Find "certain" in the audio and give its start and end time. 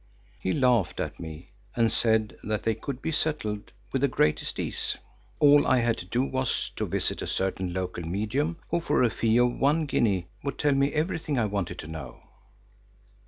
7.27-7.71